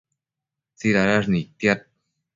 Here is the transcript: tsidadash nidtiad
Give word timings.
tsidadash 0.77 1.29
nidtiad 1.33 1.79